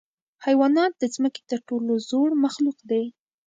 [0.45, 3.05] حیوانات د ځمکې تر ټولو زوړ مخلوق دی.